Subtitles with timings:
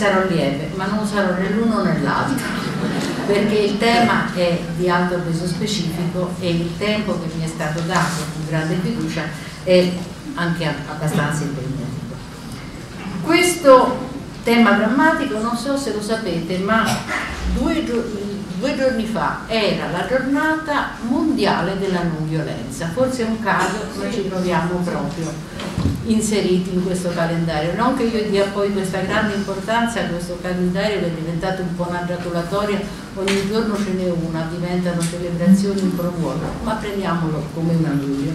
[0.00, 2.42] Sarò lieve, ma non sarò né l'uno né l'altro,
[3.26, 7.80] perché il tema è di alto peso specifico e il tempo che mi è stato
[7.80, 9.24] dato con grande fiducia
[9.62, 9.92] è
[10.36, 12.14] anche abbastanza impegnativo.
[13.22, 14.08] Questo
[14.42, 16.82] tema drammatico, non so se lo sapete, ma
[17.52, 17.84] due,
[18.58, 24.10] due giorni fa era la giornata mondiale della non violenza, forse è un caso, ma
[24.10, 25.30] ci troviamo proprio
[26.04, 27.74] inseriti in questo calendario.
[27.74, 31.74] Non che io dia poi questa grande importanza a questo calendario che è diventato un
[31.76, 32.80] po' una gratulatoria,
[33.14, 38.34] ogni giorno ce n'è una, diventano celebrazioni pro vuoto, ma prendiamolo come un augurio.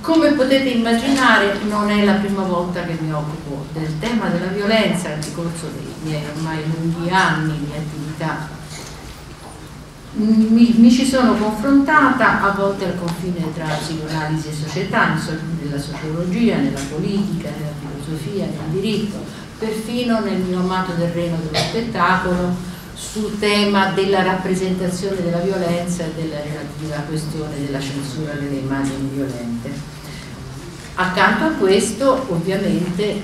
[0.00, 5.10] Come potete immaginare non è la prima volta che mi occupo del tema della violenza
[5.10, 8.60] nel corso dei miei ormai lunghi anni di attività
[10.14, 15.16] mi, mi, ci sono confrontata a volte al confine tra psicoanalisi e società,
[15.62, 19.16] nella sociologia, nella politica, nella filosofia, nel diritto,
[19.58, 26.40] perfino nel mio amato terreno dello spettacolo sul tema della rappresentazione della violenza e della
[26.40, 29.70] relativa questione della censura delle immagini violente.
[30.94, 33.22] Accanto a questo ovviamente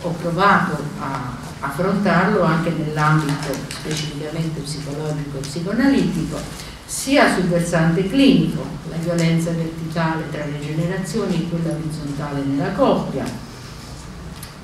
[0.00, 6.38] ho provato a affrontarlo anche nell'ambito specificamente psicologico e psicoanalitico,
[6.84, 13.24] sia sul versante clinico, la violenza verticale tra le generazioni e quella orizzontale nella coppia,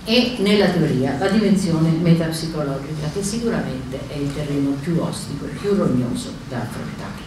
[0.04, 5.75] e nella teoria la dimensione metapsicologica, che sicuramente è il terreno più ostico e più
[5.75, 7.26] rognoso da affrontare.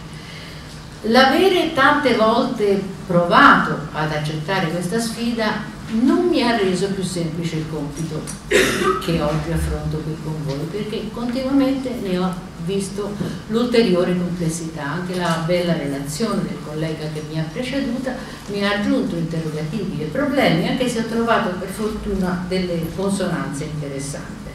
[1.02, 5.62] L'avere tante volte provato ad accettare questa sfida
[6.00, 11.10] non mi ha reso più semplice il compito che oggi affronto qui con voi, perché
[11.12, 13.14] continuamente ne ho visto
[13.48, 18.14] l'ulteriore complessità, anche la bella relazione del collega che mi ha preceduta
[18.46, 24.50] mi ha aggiunto interrogativi e problemi, anche se ho trovato per fortuna delle consonanze interessanti.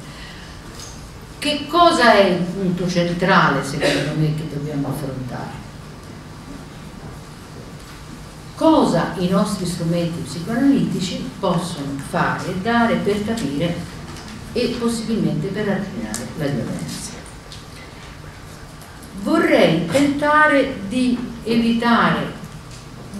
[1.40, 5.67] Che cosa è il punto centrale secondo me che dobbiamo affrontare?
[8.58, 13.76] Cosa i nostri strumenti psicoanalitici possono fare e dare per capire
[14.52, 17.12] e possibilmente per arginare la violenza.
[19.22, 22.34] Vorrei tentare di evitare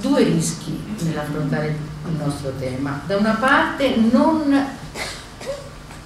[0.02, 1.78] due rischi nell'affrontare
[2.08, 3.00] il nostro tema.
[3.06, 4.77] Da una parte non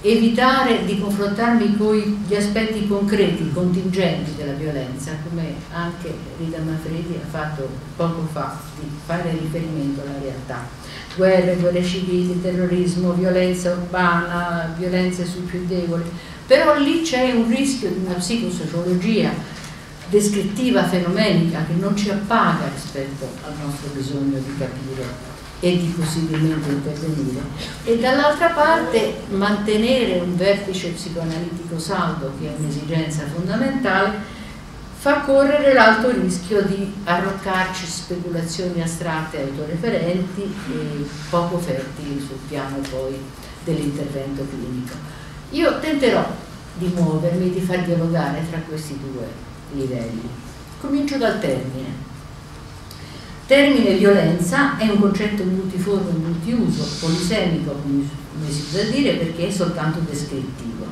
[0.03, 7.27] evitare di confrontarmi con gli aspetti concreti, contingenti della violenza, come anche Rita Manfredi ha
[7.29, 10.67] fatto poco fa, di fare riferimento alla realtà.
[11.15, 16.03] Guerre, guerre civili, terrorismo, violenza urbana, violenze sui più deboli.
[16.47, 19.29] Però lì c'è un rischio di una psicosociologia
[20.09, 25.30] descrittiva, fenomenica, che non ci appaga rispetto al nostro bisogno di capire
[25.61, 27.39] e di possibilmente intervenire
[27.85, 34.39] e dall'altra parte mantenere un vertice psicoanalitico saldo che è un'esigenza fondamentale
[35.01, 43.19] fa correre l'alto rischio di arroccarci speculazioni astratte autoreferenti e poco fertili sul piano poi
[43.63, 44.93] dell'intervento clinico.
[45.51, 46.23] Io tenterò
[46.75, 49.25] di muovermi, di far dialogare tra questi due
[49.71, 50.29] livelli.
[50.79, 52.09] Comincio dal termine.
[53.51, 58.07] Termine violenza è un concetto multiforme multiuso, polisemico come
[58.49, 60.85] si usa dire perché è soltanto descrittivo.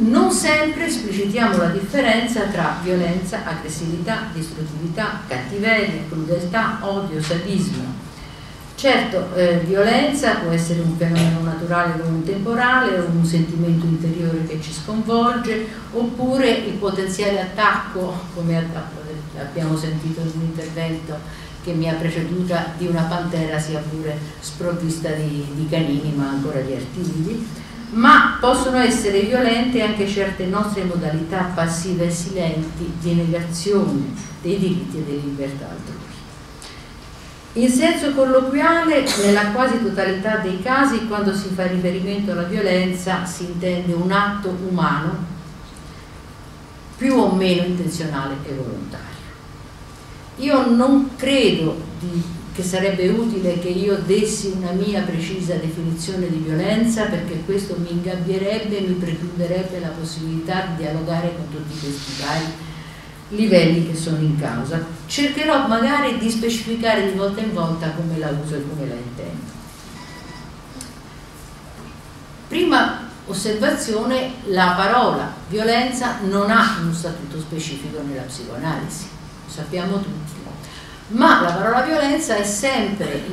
[0.00, 7.84] Non sempre esplicitiamo la differenza tra violenza, aggressività, distruttività, cattiveria, crudeltà, odio, sadismo.
[8.74, 14.44] Certo, eh, violenza può essere un fenomeno naturale o un temporale, o un sentimento interiore
[14.46, 18.58] che ci sconvolge, oppure il potenziale attacco, come
[19.38, 21.18] abbiamo sentito in un intervento
[21.62, 26.60] che mi ha preceduta, di una pantera sia pure sprovvista di, di canini ma ancora
[26.60, 27.46] di artigli,
[27.90, 34.98] ma possono essere violente anche certe nostre modalità passive e silenti di negazione dei diritti
[34.98, 36.08] e delle libertà altrui.
[37.54, 43.44] In senso colloquiale, nella quasi totalità dei casi, quando si fa riferimento alla violenza, si
[43.44, 45.38] intende un atto umano
[46.96, 49.09] più o meno intenzionale e volontario.
[50.36, 52.22] Io non credo di,
[52.54, 57.92] che sarebbe utile che io dessi una mia precisa definizione di violenza perché questo mi
[57.92, 62.68] ingabbierebbe e mi precluderebbe la possibilità di dialogare con tutti questi vari
[63.30, 64.84] livelli che sono in causa.
[65.06, 69.58] Cercherò magari di specificare di volta in volta come la uso e come la intendo.
[72.48, 79.06] Prima osservazione, la parola violenza non ha uno statuto specifico nella psicoanalisi,
[79.50, 80.38] sappiamo tutti,
[81.08, 83.24] ma la parola violenza è sempre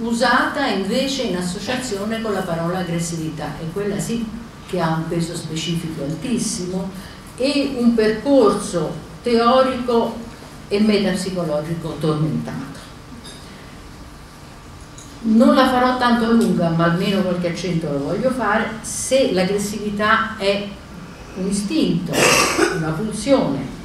[0.00, 4.24] usata invece in associazione con la parola aggressività e quella sì
[4.68, 6.90] che ha un peso specifico altissimo
[7.36, 10.16] e un percorso teorico
[10.68, 12.82] e metapsicologico tormentato.
[15.22, 20.68] Non la farò tanto lunga, ma almeno qualche accento lo voglio fare, se l'aggressività è
[21.36, 22.12] un istinto,
[22.76, 23.82] una pulsione,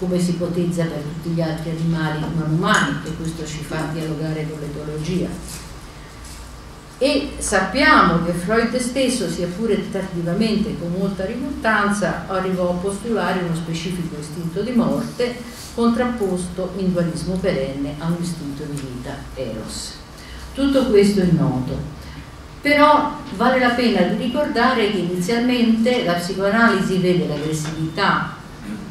[0.00, 4.48] come si ipotizza per tutti gli altri animali non umani, e questo ci fa dialogare
[4.50, 5.28] con l'etologia
[7.02, 13.54] e sappiamo che Freud stesso, sia pure tardivamente con molta riluttanza, arrivò a postulare uno
[13.54, 15.34] specifico istinto di morte
[15.74, 19.94] contrapposto in dualismo perenne a un istinto di vita, eros.
[20.52, 21.78] Tutto questo è noto,
[22.60, 28.34] però vale la pena di ricordare che inizialmente la psicoanalisi vede l'aggressività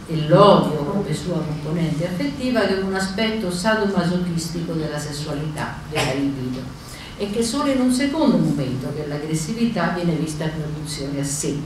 [0.07, 6.61] e l'odio come sua componente affettiva come un aspetto sadomasochistico della sessualità, della libido
[7.17, 11.57] e che solo in un secondo momento che l'aggressività viene vista come pulsione a sé,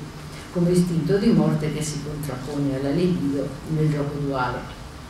[0.51, 4.59] come istinto di morte che si contrappone alla libido nel gioco duale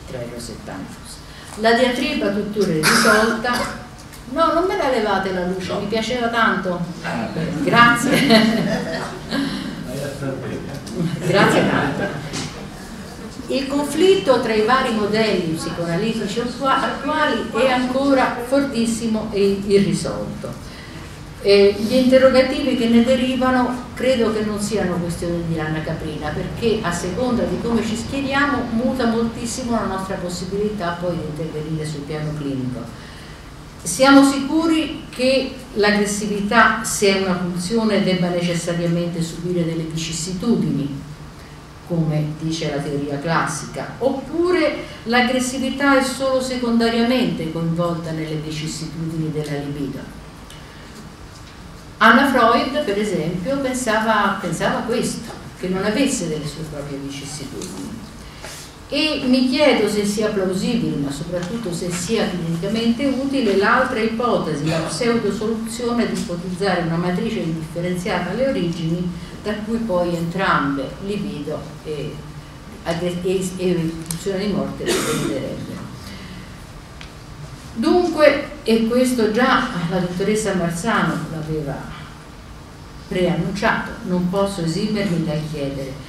[0.06, 1.16] tra Eros e Thanatos.
[1.60, 3.82] La diatriba tuttora è risolta.
[4.32, 6.80] No, non me la levate la luce, mi piaceva tanto.
[7.62, 8.26] Grazie.
[11.26, 12.43] Grazie tanto.
[13.48, 20.72] Il conflitto tra i vari modelli psicoanalitici attuali è ancora fortissimo e irrisolto.
[21.42, 26.78] Eh, gli interrogativi che ne derivano credo che non siano questioni di ranna caprina perché
[26.80, 32.00] a seconda di come ci schieriamo muta moltissimo la nostra possibilità poi di intervenire sul
[32.00, 32.80] piano clinico.
[33.82, 41.03] Siamo sicuri che l'aggressività, se è una funzione, debba necessariamente subire delle vicissitudini
[41.94, 50.00] come dice la teoria classica, oppure l'aggressività è solo secondariamente coinvolta nelle vicissitudini della libido.
[51.98, 58.03] Anna Freud, per esempio, pensava, pensava questo, che non avesse delle sue proprie vicissitudini.
[58.88, 64.80] E mi chiedo se sia plausibile, ma soprattutto se sia clinicamente utile, l'altra ipotesi, la
[64.80, 69.10] pseudosoluzione di ipotizzare una matrice indifferenziata alle origini
[69.42, 72.14] da cui poi entrambe, libido e,
[72.84, 75.82] e, e pulsione di morte, dipenderebbero.
[77.76, 81.74] Dunque, e questo già la dottoressa Marzano l'aveva
[83.08, 86.03] preannunciato, non posso esimermi dal chiedere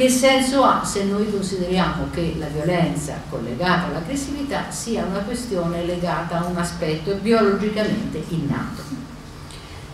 [0.00, 6.40] che senso ha se noi consideriamo che la violenza collegata all'aggressività sia una questione legata
[6.40, 8.80] a un aspetto biologicamente innato.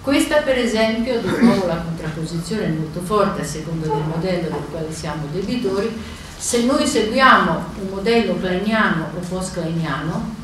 [0.03, 4.67] Questa per esempio, di nuovo la contrapposizione è molto forte a seconda del modello del
[4.71, 5.93] quale siamo debitori,
[6.39, 10.35] se noi seguiamo un modello kleiniano o post-kleiniano,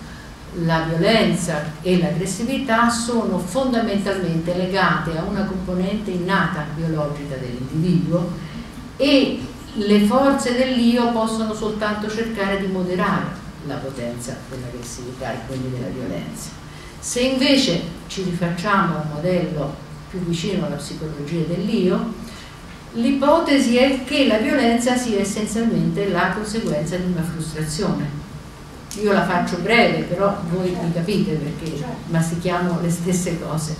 [0.64, 8.50] la violenza e l'aggressività sono fondamentalmente legate a una componente innata biologica dell'individuo
[8.96, 9.40] e
[9.74, 16.50] le forze dell'io possono soltanto cercare di moderare la potenza dell'aggressività e quindi della violenza.
[16.98, 19.74] Se invece ci rifacciamo a un modello
[20.10, 22.12] più vicino alla psicologia dell'io,
[22.92, 28.20] l'ipotesi è che la violenza sia essenzialmente la conseguenza di una frustrazione.
[29.00, 33.74] Io la faccio breve, però voi mi capite perché mastichiamo le stesse cose.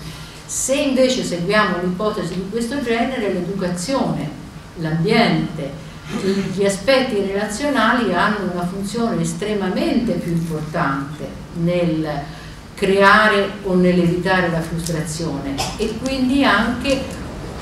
[0.46, 4.40] Se invece seguiamo un'ipotesi di questo genere, l'educazione,
[4.76, 5.90] l'ambiente,
[6.54, 12.08] gli aspetti relazionali hanno una funzione estremamente più importante nel
[12.74, 17.00] creare o nell'evitare la frustrazione e quindi anche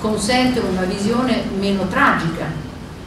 [0.00, 2.46] consentono una visione meno tragica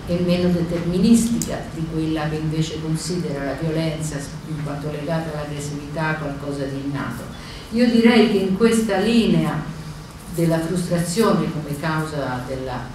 [0.05, 4.17] e meno deterministica di quella che invece considera la violenza
[4.48, 7.24] in quanto legata all'aggressività qualcosa di innato.
[7.72, 9.63] Io direi che in questa linea
[10.36, 12.86] della frustrazione come causa della,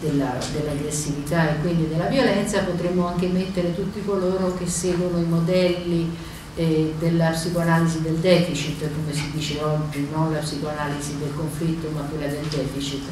[0.00, 6.14] della, dell'aggressività e quindi della violenza potremmo anche mettere tutti coloro che seguono i modelli
[6.56, 12.00] eh, della psicoanalisi del deficit, come si dice oggi, non la psicoanalisi del conflitto ma
[12.02, 13.04] quella del deficit.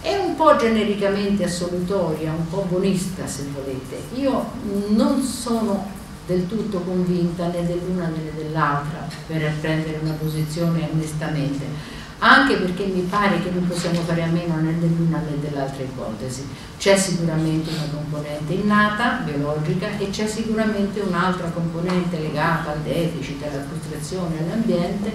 [0.00, 4.00] È un po' genericamente assolutoria, un po' buonista se volete.
[4.14, 4.44] Io
[4.88, 5.94] non sono
[6.26, 13.02] del tutto convinta né dell'una né dell'altra per prendere una posizione onestamente anche perché mi
[13.02, 16.46] pare che non possiamo fare a meno né dell'una né dell'altra ipotesi.
[16.78, 23.64] C'è sicuramente una componente innata, biologica, e c'è sicuramente un'altra componente legata al deficit, alla
[23.64, 25.12] frustrazione, all'ambiente,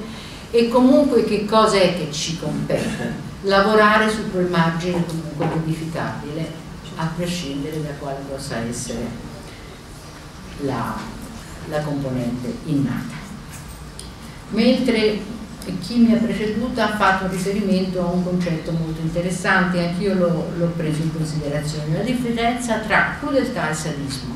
[0.51, 3.29] e comunque che cosa è che ci compete?
[3.43, 6.59] Lavorare su quel margine comunque modificabile,
[6.95, 9.07] a prescindere da quale possa essere
[10.59, 10.95] la,
[11.69, 13.15] la componente innata.
[14.49, 20.15] Mentre e chi mi ha preceduta ha fatto riferimento a un concetto molto interessante, anch'io
[20.15, 24.35] l'ho preso in considerazione, la differenza tra crudeltà e sadismo.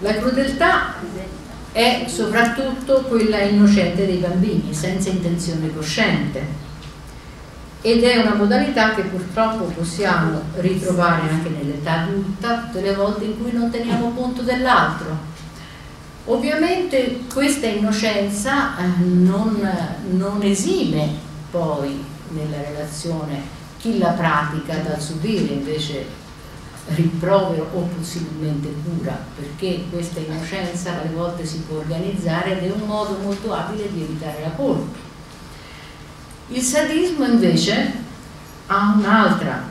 [0.00, 0.94] La crudeltà
[1.70, 6.62] è soprattutto quella innocente dei bambini, senza intenzione cosciente,
[7.80, 13.40] ed è una modalità che purtroppo possiamo ritrovare anche nell'età adulta tutte le volte in
[13.40, 15.32] cui non teniamo conto dell'altro
[16.26, 19.70] Ovviamente questa innocenza eh, non,
[20.12, 21.08] non esime
[21.50, 23.42] poi nella relazione
[23.78, 26.22] chi la pratica dal subire invece
[26.94, 32.86] rimprovero o possibilmente cura, perché questa innocenza alle volte si può organizzare ed è un
[32.86, 34.98] modo molto abile di evitare la colpa.
[36.48, 37.92] Il sadismo invece
[38.66, 39.62] ha un'altra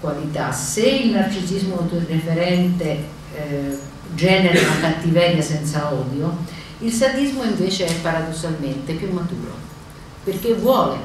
[0.00, 3.04] qualità, se il narcisismo autoreferente
[3.34, 3.78] eh,
[4.14, 6.36] genera una cattiveria senza odio,
[6.80, 9.54] il sadismo invece è paradossalmente più maturo,
[10.24, 10.96] perché vuole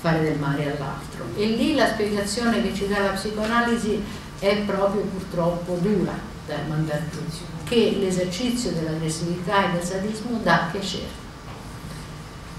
[0.00, 1.24] fare del male all'altro.
[1.36, 4.02] E lì la spiegazione che ci dà la psicoanalisi
[4.38, 6.12] è proprio purtroppo dura
[6.46, 7.20] da mandare giù,
[7.64, 11.22] che l'esercizio dell'aggressività e del sadismo dà piacere.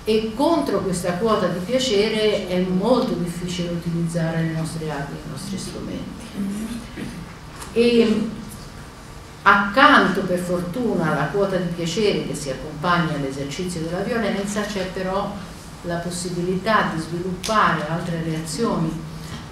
[0.03, 5.57] E contro questa quota di piacere è molto difficile utilizzare le nostre armi, i nostri
[5.57, 6.23] strumenti.
[7.73, 8.29] E
[9.47, 15.31] Accanto per fortuna alla quota di piacere che si accompagna all'esercizio della violenza c'è però
[15.83, 18.91] la possibilità di sviluppare altre reazioni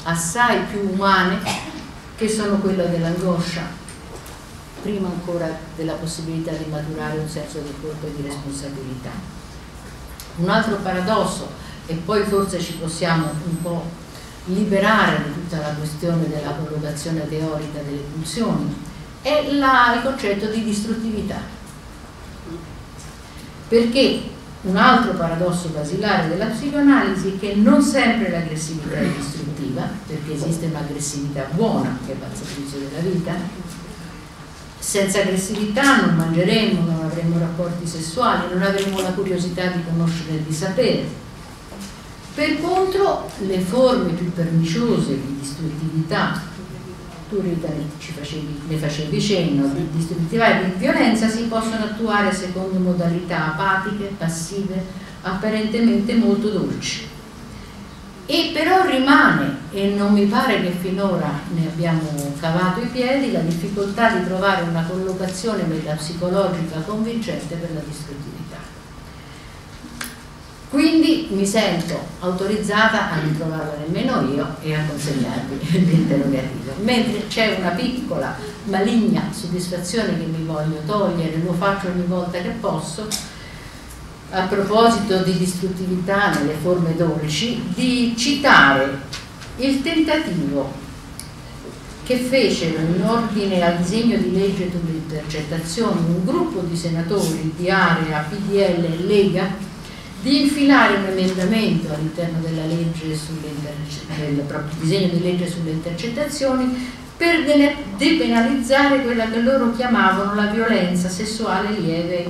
[0.02, 1.38] assai più umane
[2.16, 3.62] che sono quella dell'angoscia,
[4.82, 9.12] prima ancora della possibilità di maturare un senso di colpa e di responsabilità.
[10.38, 11.50] Un altro paradosso,
[11.86, 13.86] e poi forse ci possiamo un po'
[14.46, 18.92] liberare di tutta la questione della collocazione teorica delle pulsioni,
[19.24, 21.38] è la, il concetto di distruttività.
[23.70, 24.22] Perché
[24.64, 30.68] un altro paradosso basilare della psicoanalisi è che non sempre l'aggressività è distruttiva, perché esiste
[30.68, 33.34] un'aggressività buona che va al servizio della vita.
[34.78, 40.44] Senza aggressività non mangeremo, non avremo rapporti sessuali, non avremo la curiosità di conoscere e
[40.44, 41.22] di sapere.
[42.36, 46.42] Per contro, le forme più perniciose di distruttività
[47.42, 53.54] tu facevi, ne facevi cenno, di distruttiva e di violenza si possono attuare secondo modalità
[53.54, 54.84] apatiche, passive,
[55.22, 57.08] apparentemente molto dolci.
[58.26, 63.40] E però rimane, e non mi pare che finora ne abbiamo cavato i piedi, la
[63.40, 68.33] difficoltà di trovare una collocazione metapsicologica convincente per la distruttività.
[70.74, 76.74] Quindi mi sento autorizzata a non trovarla nemmeno io e a consegnarvi l'interrogativo.
[76.82, 82.56] Mentre c'è una piccola maligna soddisfazione che mi voglio togliere, lo faccio ogni volta che
[82.60, 83.08] posso,
[84.32, 89.00] a proposito di distruttività nelle forme dolci, di citare
[89.58, 90.72] il tentativo
[92.04, 97.70] che fecero in ordine al disegno di legge sulle intercettazioni un gruppo di senatori di
[97.70, 99.72] area PDL e Lega
[100.24, 107.44] di infilare un emendamento all'interno della legge del proprio disegno di legge sulle intercettazioni per
[107.98, 112.28] depenalizzare quella che loro chiamavano la violenza sessuale lieve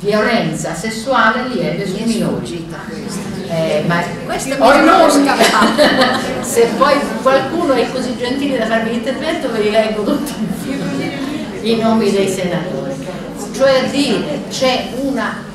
[0.00, 2.66] violenza sessuale lieve sui minori.
[3.48, 4.72] eh, ma questo ho
[6.40, 10.32] se poi qualcuno è così gentile da farmi l'intervento ve li leggo tutti
[11.62, 12.94] i nomi dei senatori.
[13.52, 15.50] Cioè a dire c'è una,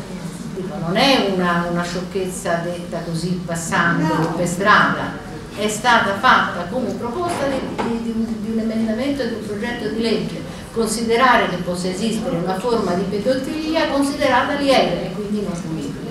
[0.87, 5.25] non è una, una sciocchezza detta così passando per strada,
[5.55, 10.41] è stata fatta come proposta di, di, di, un emendamento di un progetto di legge,
[10.71, 16.05] considerare che possa esistere una forma di pedofilia considerata lieve e quindi non punibile.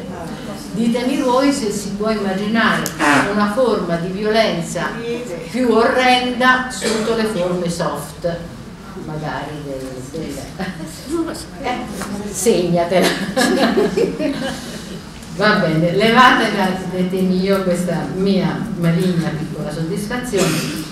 [0.72, 2.82] Ditemi voi se si può immaginare
[3.32, 4.90] una forma di violenza
[5.50, 8.36] più orrenda sotto le forme soft,
[9.06, 10.36] magari del, del
[11.62, 13.08] eh, segnatela.
[15.36, 20.84] Va bene, levatemi io questa mia maligna piccola soddisfazione,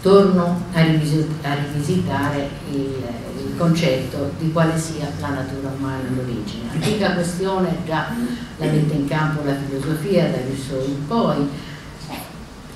[0.00, 6.70] torno a, rivisitare il, il, concetto di quale sia la natura umana in origine.
[6.72, 8.14] Antica questione, già
[8.58, 11.48] la mette in campo la filosofia da Rousseau in poi,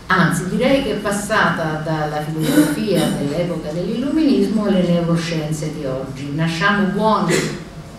[0.07, 6.33] anzi direi che è passata dalla filosofia dell'epoca dell'illuminismo alle neuroscienze di oggi.
[6.35, 7.35] Nasciamo buoni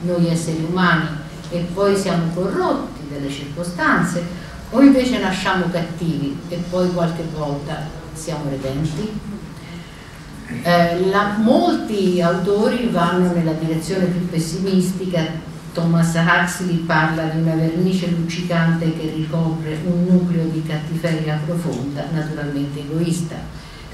[0.02, 1.08] noi esseri umani
[1.50, 4.24] e poi siamo corrotti dalle circostanze
[4.70, 9.36] o invece nasciamo cattivi e poi qualche volta siamo redenti?
[10.64, 15.26] Eh, la, molti autori vanno nella direzione più pessimistica,
[15.78, 22.80] Thomas Huxley parla di una vernice luccicante che ricopre un nucleo di cattiveria profonda, naturalmente
[22.80, 23.36] egoista.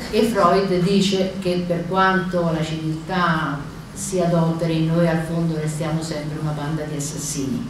[0.09, 3.59] E Freud dice che per quanto la civiltà
[3.93, 7.67] si adoteri, noi al fondo restiamo sempre una banda di assassini.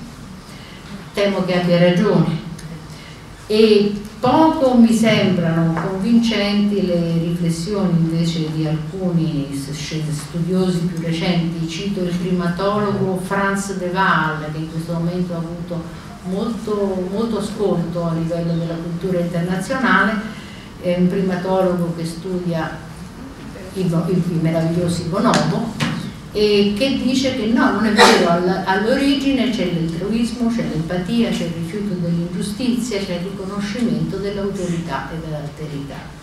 [1.11, 2.39] Temo che abbia ragione.
[3.47, 11.67] E poco mi sembrano convincenti le riflessioni invece di alcuni studiosi più recenti.
[11.67, 15.83] Cito il primatologo Franz de Waal, che in questo momento ha avuto
[16.29, 20.13] molto, molto ascolto a livello della cultura internazionale,
[20.79, 22.77] è un primatologo che studia
[23.73, 25.82] i, i, i meravigliosi bonobo
[26.35, 31.53] e che dice che no, non è vero, all'origine c'è l'altruismo, c'è l'empatia, c'è il
[31.53, 36.21] rifiuto dell'ingiustizia, c'è il riconoscimento dell'autorità e dell'alterità.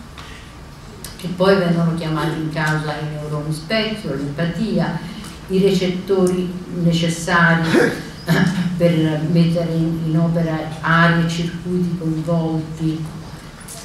[1.23, 4.99] E poi vengono chiamati in causa i neuroni specchio, l'empatia,
[5.47, 7.69] i recettori necessari
[8.77, 13.05] per mettere in, opera aree circuiti coinvolti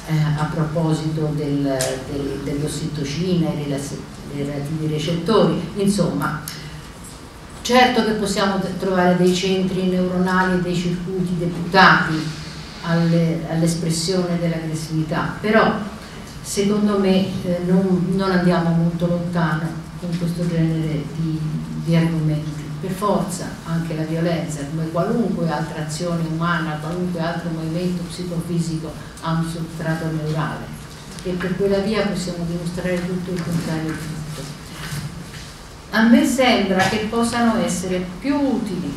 [0.08, 1.62] eh, a proposito del,
[2.10, 3.68] del, dell'ossitocina e dei
[4.44, 6.42] relativi recettori, insomma
[7.66, 12.14] certo che possiamo trovare dei centri neuronali e dei circuiti deputati
[12.82, 15.74] all'espressione dell'aggressività, però
[16.40, 19.68] secondo me eh, non, non, andiamo molto lontano
[19.98, 21.40] con questo genere di,
[21.84, 22.64] di argomenti.
[22.80, 29.32] Per forza anche la violenza, come qualunque altra azione umana, qualunque altro movimento psicofisico ha
[29.32, 30.66] un substrato neurale
[31.24, 34.25] e per quella via possiamo dimostrare tutto il contrario di tutto.
[35.90, 38.92] A me sembra che possano essere più utili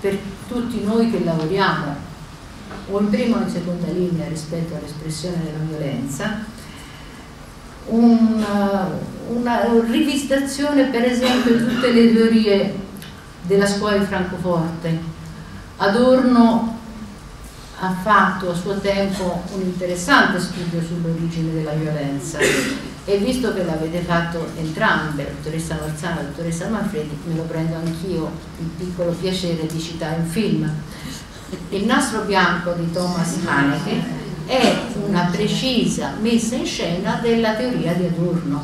[0.00, 0.18] per
[0.48, 2.10] tutti noi che lavoriamo
[2.90, 6.44] o in prima o in seconda linea rispetto all'espressione della violenza,
[7.86, 8.88] una,
[9.28, 12.74] una rivisitazione per esempio di tutte le teorie
[13.42, 14.98] della scuola di Francoforte.
[15.76, 16.78] Adorno
[17.78, 22.38] ha fatto a suo tempo un interessante studio sull'origine della violenza
[23.04, 27.42] e visto che l'avete fatto entrambe, la dottoressa Marzana e la dottoressa Manfredi, me lo
[27.42, 30.70] prendo anch'io il piccolo piacere di citare un film.
[31.70, 38.06] Il nastro bianco di Thomas Haneke è una precisa messa in scena della teoria di
[38.06, 38.62] Adorno,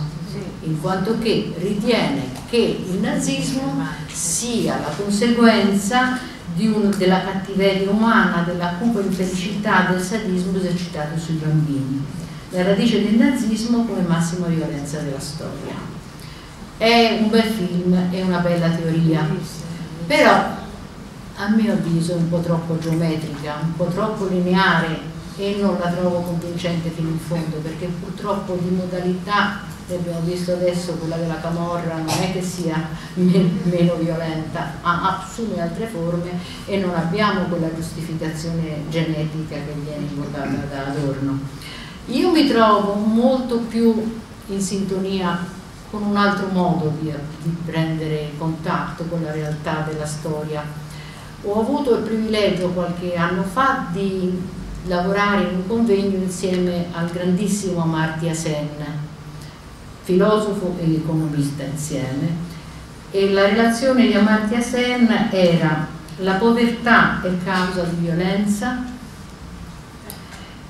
[0.63, 6.19] in quanto che ritiene che il nazismo sia la conseguenza
[6.59, 12.05] un, della cattiveria umana, della cupa infelicità, del sadismo esercitato sui bambini.
[12.51, 15.75] La radice del nazismo come massima violenza della storia.
[16.79, 19.29] È un bel film, è una bella teoria,
[20.07, 20.57] però
[21.37, 24.99] a mio avviso è un po' troppo geometrica, un po' troppo lineare
[25.37, 29.61] e non la trovo convincente fino in fondo perché purtroppo di modalità
[29.95, 36.31] abbiamo visto adesso quella della camorra non è che sia meno violenta, assume altre forme
[36.67, 41.41] e non abbiamo quella giustificazione genetica che viene invocata da Adorno.
[42.09, 45.45] Io mi trovo molto più in sintonia
[45.91, 50.65] con un altro modo di, di prendere contatto con la realtà della storia.
[51.43, 54.41] Ho avuto il privilegio qualche anno fa di
[54.87, 58.69] lavorare in un convegno insieme al grandissimo Amartya Sen,
[60.03, 62.57] filosofo e economista insieme
[63.11, 65.87] e la relazione di Amartya Sen era
[66.21, 68.97] la povertà è causa di violenza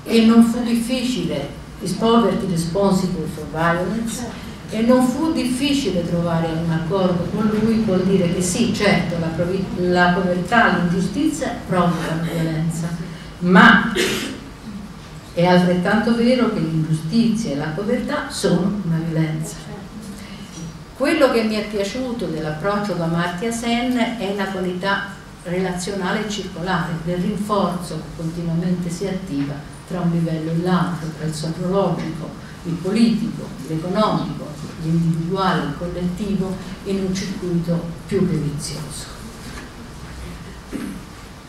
[0.09, 1.47] e non fu difficile
[1.81, 4.25] is poverty responsible for violence
[4.71, 9.29] e non fu difficile trovare un accordo con lui vuol dire che sì, certo, la,
[9.87, 12.87] la povertà, l'ingiustizia provocano violenza,
[13.39, 13.91] ma
[15.33, 19.55] è altrettanto vero che l'ingiustizia e la povertà sono una violenza.
[20.95, 25.05] Quello che mi è piaciuto dell'approccio da Martia Sen è la qualità
[25.43, 31.33] relazionale circolare, del rinforzo che continuamente si attiva tra un livello e l'altro, tra il
[31.33, 32.29] sociologico,
[32.63, 34.47] il politico, l'economico,
[34.83, 39.17] l'individuale, il collettivo, in un circuito più che vizioso.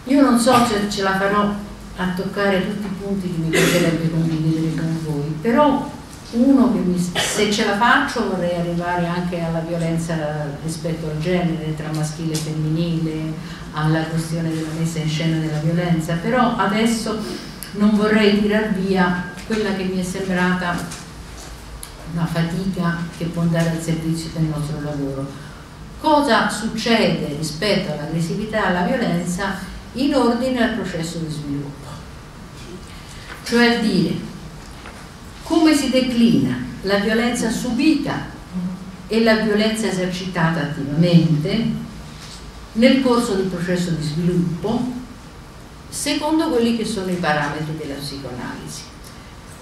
[0.04, 1.52] Io non so se ce la farò
[1.96, 5.88] a toccare tutti i punti che mi piacerebbe condividere con voi, però
[6.32, 10.16] uno che mi, se ce la faccio vorrei arrivare anche alla violenza
[10.62, 13.32] rispetto al genere, tra maschile e femminile,
[13.72, 17.18] alla questione della messa in scena della violenza, però adesso
[17.72, 20.76] non vorrei tirar via quella che mi è sembrata
[22.12, 25.26] una fatica che può andare al servizio del nostro lavoro.
[26.00, 29.54] Cosa succede rispetto all'aggressività e alla violenza
[29.92, 31.88] in ordine al processo di sviluppo?
[33.44, 34.28] Cioè a dire
[35.42, 38.38] come si declina la violenza subita
[39.08, 41.88] e la violenza esercitata attivamente
[42.72, 44.98] nel corso del processo di sviluppo
[45.90, 48.82] secondo quelli che sono i parametri della psicoanalisi.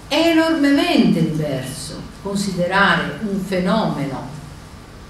[0.06, 4.36] È enormemente diverso considerare un fenomeno,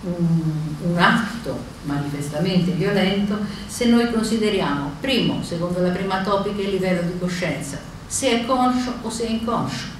[0.03, 0.41] un,
[0.83, 7.19] un, atto manifestamente violento, se noi consideriamo, primo, secondo la prima topica, il livello di
[7.19, 9.97] coscienza, se è conscio o se è inconscio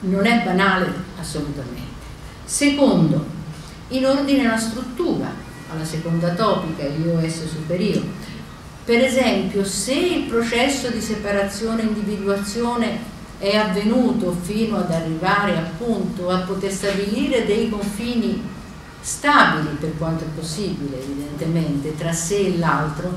[0.00, 1.94] non è banale assolutamente.
[2.44, 3.24] Secondo,
[3.88, 5.28] in ordine alla struttura,
[5.72, 8.34] alla seconda topica, l'IOS superiore.
[8.86, 12.98] Per esempio, se il processo di separazione e individuazione
[13.36, 18.40] è avvenuto fino ad arrivare appunto a poter stabilire dei confini
[19.00, 23.10] stabili per quanto è possibile, evidentemente, tra sé e l'altro,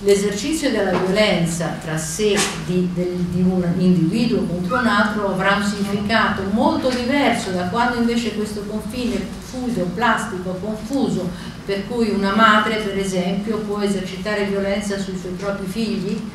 [0.00, 5.64] l'esercizio della violenza tra sé di, del, di, un individuo contro un altro avrà un
[5.64, 12.76] significato molto diverso da quando invece questo confine fuso, plastico, confuso, per cui una madre
[12.76, 16.30] per esempio può esercitare violenza sui suoi propri figli.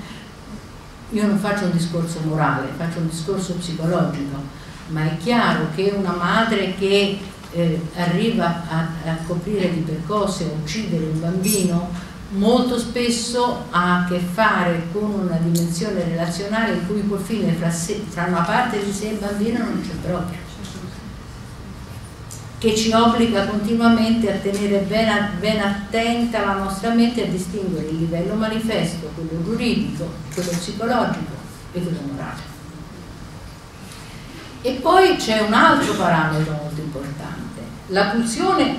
[1.12, 4.38] Io non faccio un discorso morale, faccio un discorso psicologico,
[4.88, 7.18] ma è chiaro che una madre che
[7.54, 11.90] eh, arriva a, a coprire di percosse, a uccidere un bambino,
[12.32, 18.02] molto spesso ha a che fare con una dimensione relazionale il cui confine fra, sé,
[18.08, 20.41] fra una parte di sé e il bambino non c'è proprio
[22.62, 27.98] che ci obbliga continuamente a tenere ben, ben, attenta la nostra mente a distinguere il
[27.98, 31.34] livello manifesto, quello giuridico, quello psicologico
[31.72, 32.40] e quello morale.
[34.62, 38.78] E poi c'è un altro parametro molto importante, la pulsione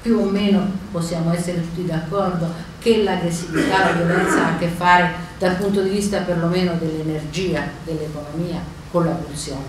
[0.00, 2.46] più o meno possiamo essere tutti d'accordo
[2.78, 8.62] che l'aggressività, la violenza ha a che fare dal punto di vista perlomeno dell'energia, dell'economia,
[8.88, 9.66] con la pulsione.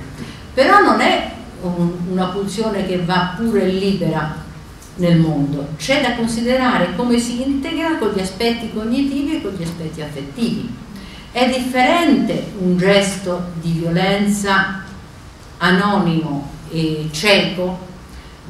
[0.53, 4.49] Però non è un, una pulsione che va pure libera
[4.95, 9.63] nel mondo, c'è da considerare come si integra con gli aspetti cognitivi e con gli
[9.63, 10.69] aspetti affettivi.
[11.31, 14.83] È differente un gesto di violenza
[15.57, 17.89] anonimo e cieco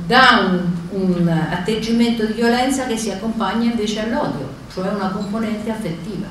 [0.05, 6.27] da un, un atteggiamento di violenza che si accompagna invece all'odio, cioè una componente affettiva,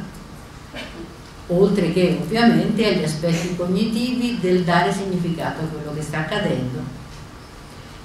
[1.50, 6.78] oltre che ovviamente agli aspetti cognitivi del dare significato a quello che sta accadendo.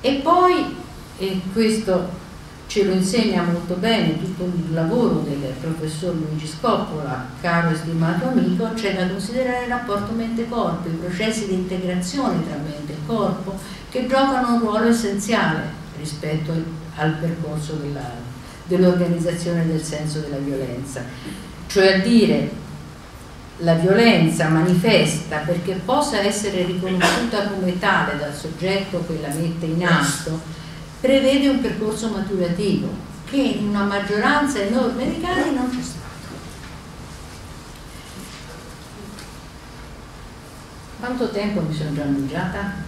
[0.02, 0.76] E poi,
[1.18, 2.24] e questo
[2.68, 8.28] ce lo insegna molto bene tutto il lavoro del professor Luigi Scoppola, caro e stimato
[8.28, 13.58] amico, c'è da considerare il rapporto mente-corpo, i processi di integrazione tra mente e corpo
[13.90, 16.52] che giocano un ruolo essenziale rispetto
[16.96, 17.80] al percorso
[18.68, 21.04] dell'organizzazione del senso della violenza.
[21.68, 22.64] Cioè a dire
[23.60, 29.86] la violenza manifesta perché possa essere riconosciuta come tale dal soggetto che la mette in
[29.86, 30.42] atto,
[31.00, 32.90] prevede un percorso maturativo
[33.30, 36.04] che in una maggioranza enorme di casi non c'è stato.
[41.00, 42.84] Quanto tempo mi sono già mangiata?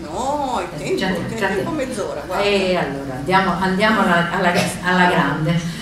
[0.00, 2.24] No, è tempo, già tempo mezz'ora.
[2.42, 5.73] E allora andiamo, andiamo alla, alla, alla, grande.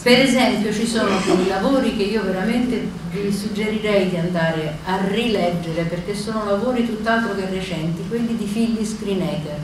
[0.00, 5.82] Per esempio ci sono dei lavori che io veramente vi suggerirei di andare a rileggere
[5.82, 9.60] perché sono lavori tutt'altro che recenti, quelli di Phyllis Greenacre,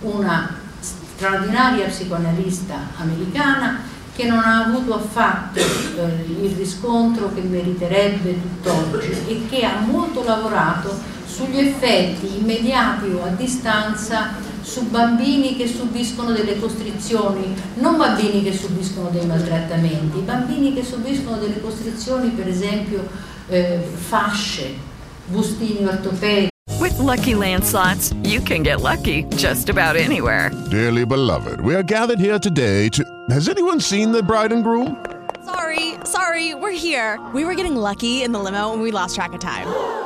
[0.00, 3.80] una straordinaria psicoanalista americana
[4.14, 10.24] che non ha avuto affatto eh, il riscontro che meriterebbe tutt'oggi e che ha molto
[10.24, 14.30] lavorato sugli effetti immediati o a distanza
[14.66, 21.36] su bambini che subiscono delle costrizioni, non bambini che subiscono dei maltrattamenti, bambini che subiscono
[21.36, 23.06] delle costrizioni, per esempio
[23.48, 24.74] eh, fasce,
[25.26, 26.48] bustini ortopedici.
[26.80, 30.50] With lucky landslots, you can get lucky just about anywhere.
[30.68, 33.04] Dearly beloved, we are gathered here today to.
[33.30, 34.96] Has anyone seen the bride and groom?
[35.44, 37.20] Sorry, sorry, we're here.
[37.32, 40.05] We were getting lucky in the limo and we lost track of time.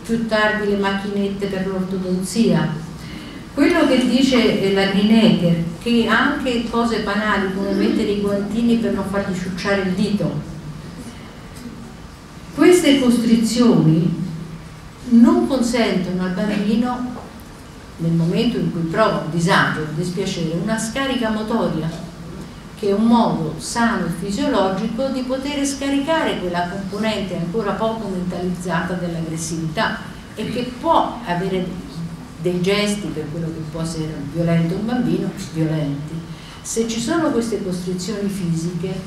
[0.11, 2.67] più tardi le macchinette per l'ortodonzia.
[3.53, 9.05] Quello che dice la Greenacre, che anche cose banali come mettere i guantini per non
[9.09, 10.49] fargli sciucciare il dito.
[12.53, 14.19] Queste costrizioni
[15.11, 17.19] non consentono al bambino,
[17.97, 21.89] nel momento in cui prova un disagio, un dispiacere, una scarica motoria,
[22.81, 28.93] che è un modo sano e fisiologico di poter scaricare quella componente ancora poco mentalizzata
[28.93, 29.99] dell'aggressività
[30.33, 31.63] e che può avere
[32.41, 36.19] dei gesti per quello che può essere violento un bambino, violenti.
[36.63, 38.99] Se ci sono queste costrizioni fisiche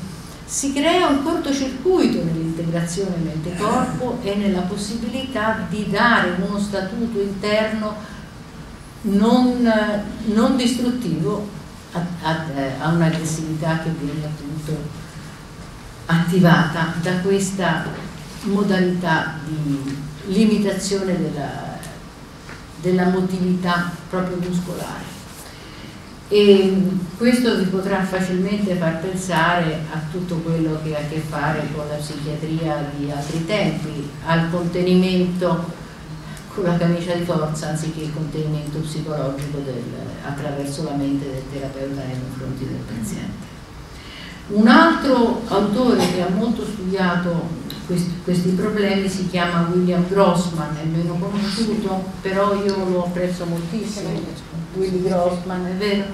[0.45, 7.93] si crea un cortocircuito nell'integrazione mente-corpo e nella possibilità di dare uno statuto interno
[9.01, 9.69] non,
[10.27, 11.54] non distruttivo
[11.95, 12.45] a, a,
[12.79, 14.77] a un'aggressività che viene appunto
[16.05, 17.85] attivata da questa
[18.43, 21.77] modalità di limitazione della,
[22.81, 25.13] della motilità proprio muscolare.
[26.27, 26.75] E
[27.17, 31.87] questo vi potrà facilmente far pensare a tutto quello che ha a che fare con
[31.87, 35.83] la psichiatria di altri tempi, al contenimento
[36.55, 39.83] con la camicia di forza anziché il contenimento psicologico del,
[40.25, 43.53] attraverso la mente del terapeuta nei confronti del paziente.
[44.47, 50.85] Un altro autore che ha molto studiato questi, questi problemi si chiama William Grossman, è
[50.85, 54.09] meno conosciuto, però io lo apprezzo moltissimo
[54.75, 56.05] Willy Grossman, è vero,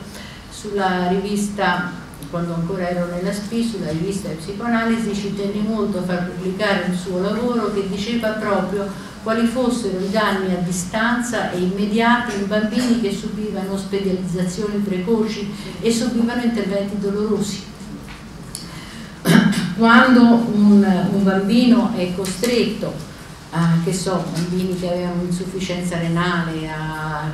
[0.50, 1.92] sulla rivista,
[2.32, 6.98] quando ancora ero nella SPI, sulla rivista psicoanalisi, ci tenne molto a far pubblicare il
[6.98, 8.90] suo lavoro che diceva proprio
[9.22, 15.92] quali fossero i danni a distanza e immediati in bambini che subivano ospedalizzazioni precoci e
[15.92, 17.64] subivano interventi dolorosi.
[19.78, 22.94] Quando un, un bambino è costretto
[23.52, 27.30] a, che so, bambini che avevano insufficienza renale, a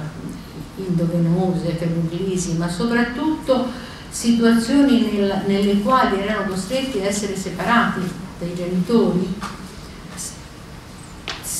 [0.75, 8.01] indovenose, febbrilisi, ma soprattutto situazioni nel, nelle quali erano costretti a essere separati
[8.39, 9.35] dai genitori,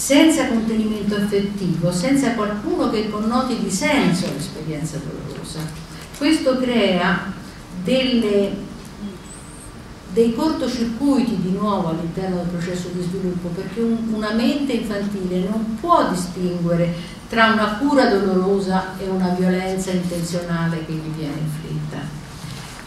[0.08, 5.60] senza contenimento affettivo, senza qualcuno che connoti di senso l'esperienza dolorosa.
[6.18, 7.34] Questo crea
[7.84, 8.56] delle,
[10.14, 15.78] dei cortocircuiti di nuovo all'interno del processo di sviluppo, perché un, una mente infantile non
[15.80, 16.94] può distinguere
[17.28, 22.27] tra una cura dolorosa e una violenza intenzionale che gli viene inflitta.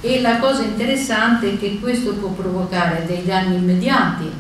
[0.03, 4.33] E la cosa interessante è che questo può provocare dei danni immediati,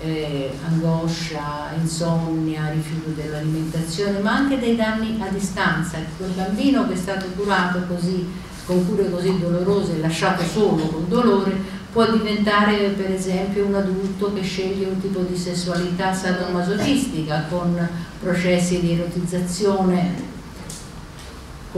[0.00, 5.98] eh, angoscia, insonnia, rifiuto dell'alimentazione, ma anche dei danni a distanza.
[6.16, 8.24] Quel bambino che è stato curato così,
[8.66, 11.56] con cure così dolorose e lasciato solo con dolore,
[11.90, 17.88] può diventare per esempio un adulto che sceglie un tipo di sessualità sadomasochistica con
[18.20, 20.36] processi di erotizzazione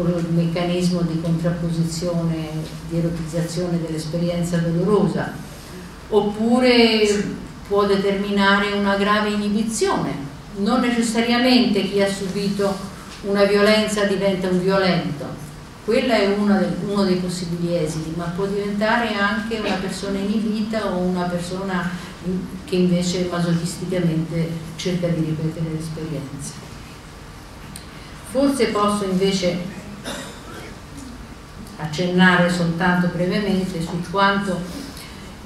[0.02, 2.48] con il meccanismo di contrapposizione,
[2.88, 5.32] di erotizzazione dell'esperienza dolorosa,
[6.08, 10.28] oppure può determinare una grave inibizione.
[10.56, 12.74] Non necessariamente chi ha subito
[13.22, 15.48] una violenza diventa un violento,
[15.84, 20.98] quella è del, uno dei possibili esiti, ma può diventare anche una persona inibita o
[20.98, 21.90] una persona
[22.64, 26.68] che invece masochisticamente cerca di ripetere l'esperienza.
[28.30, 29.78] Forse posso invece
[31.82, 34.88] accennare soltanto brevemente su quanto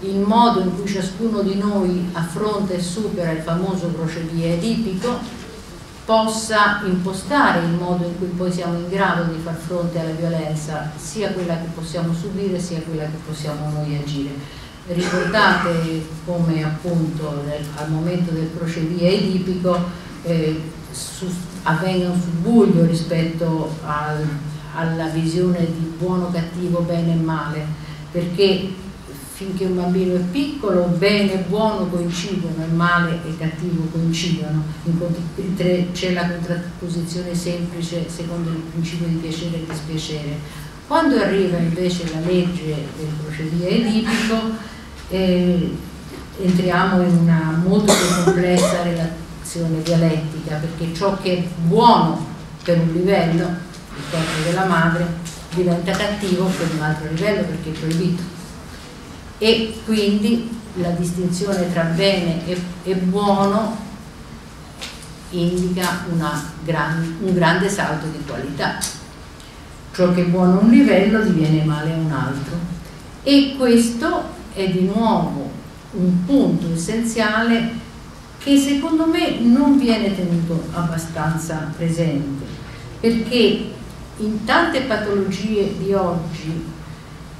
[0.00, 5.42] il modo in cui ciascuno di noi affronta e supera il famoso crocevia edipico,
[6.04, 10.92] possa impostare il modo in cui poi siamo in grado di far fronte alla violenza,
[10.96, 14.62] sia quella che possiamo subire sia quella che possiamo noi agire.
[14.86, 19.78] Ricordate come appunto nel, al momento del crocevia edipico
[20.24, 21.26] eh, su,
[21.62, 24.26] avvenga un subbuglio rispetto al,
[24.74, 27.66] alla visione di buono, cattivo, bene e male,
[28.10, 28.82] perché
[29.34, 34.62] finché un bambino è piccolo bene e buono coincidono e male e cattivo coincidono,
[35.92, 40.38] c'è la contrapposizione semplice secondo il principio di piacere e dispiacere.
[40.86, 44.40] Quando arriva invece la legge del procedimento edipico
[45.08, 45.76] eh,
[46.40, 52.24] entriamo in una molto più complessa relazione dialettica perché ciò che è buono
[52.62, 53.63] per un livello,
[53.96, 55.06] il corpo della madre,
[55.54, 58.22] diventa cattivo per un altro livello perché è proibito
[59.38, 63.76] e quindi la distinzione tra bene e, e buono
[65.30, 66.04] indica
[66.64, 68.78] gran, un grande salto di qualità.
[69.92, 72.56] Ciò che è buono a un livello diviene male a un altro.
[73.22, 75.50] E questo è di nuovo
[75.92, 77.82] un punto essenziale
[78.38, 82.44] che secondo me non viene tenuto abbastanza presente,
[83.00, 83.72] perché
[84.18, 86.72] in tante patologie di oggi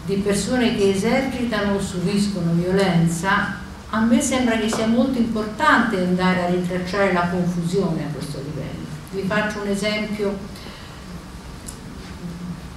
[0.06, 3.56] di persone che esercitano o subiscono violenza,
[3.90, 8.86] a me sembra che sia molto importante andare a ritracciare la confusione a questo livello.
[9.12, 10.36] Vi faccio un esempio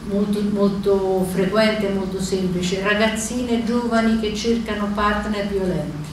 [0.10, 6.07] molto, molto frequente, molto semplice, ragazzine giovani che cercano partner violenti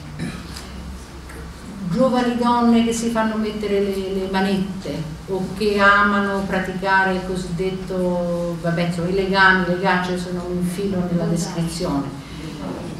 [1.94, 8.57] giovani donne che si fanno mettere le, le, manette o che amano praticare il cosiddetto,
[8.61, 12.22] vabbè, insomma, i legami, le gacce sono un filo nella descrizione.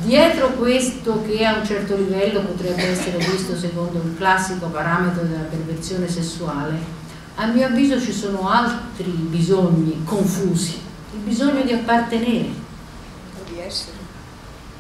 [0.05, 5.45] Dietro questo che a un certo livello potrebbe essere visto secondo il classico parametro della
[5.45, 7.03] perversione sessuale,
[7.37, 10.79] a mio avviso ci sono altri bisogni confusi,
[11.15, 12.63] il bisogno di appartenere,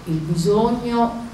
[0.04, 1.26] il bisogno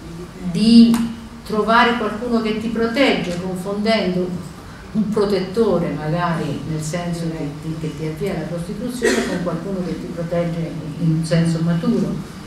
[0.51, 1.19] di
[1.51, 4.49] trovare qualcuno che ti protegge confondendo
[4.93, 10.01] un protettore magari nel senso che ti, che ti avvia alla prostituzione con qualcuno che
[10.01, 12.39] ti protegge in un senso maturo.